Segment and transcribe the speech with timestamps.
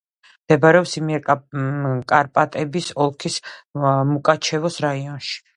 [0.45, 3.39] მდებარეობს იმიერკარპატების ოლქის
[3.85, 5.41] მუკაჩევოს რაიონში.